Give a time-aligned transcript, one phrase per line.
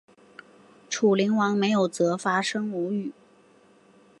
[0.89, 3.11] 楚灵王没有责罚申无宇。